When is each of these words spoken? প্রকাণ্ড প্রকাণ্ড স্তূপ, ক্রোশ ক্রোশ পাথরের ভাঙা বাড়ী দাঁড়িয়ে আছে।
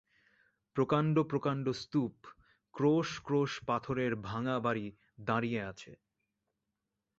প্রকাণ্ড 0.75 1.15
প্রকাণ্ড 1.23 1.65
স্তূপ, 1.73 2.15
ক্রোশ 2.73 3.09
ক্রোশ 3.23 3.51
পাথরের 3.67 4.13
ভাঙা 4.27 4.55
বাড়ী 4.59 4.87
দাঁড়িয়ে 5.21 5.61
আছে। 5.61 5.91